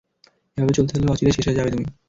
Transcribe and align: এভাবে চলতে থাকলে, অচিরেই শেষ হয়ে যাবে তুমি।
এভাবে 0.57 0.73
চলতে 0.77 0.91
থাকলে, 0.93 1.11
অচিরেই 1.11 1.35
শেষ 1.35 1.45
হয়ে 1.47 1.57
যাবে 1.57 1.71
তুমি। 1.73 1.85